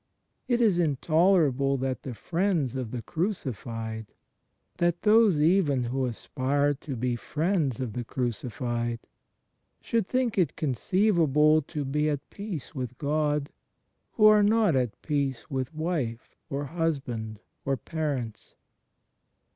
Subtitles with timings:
[0.47, 4.07] It is intolerable that the friends of the Crucified—
[4.79, 8.97] that those even who aspire to be friends of the Crucified—
[9.79, 13.51] should think it conceivable to be at peace with God,
[14.13, 18.55] who are not at peace with wife or husband or parents.